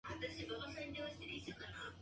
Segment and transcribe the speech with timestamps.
[0.03, 0.27] 父は天
[0.73, 1.13] 才である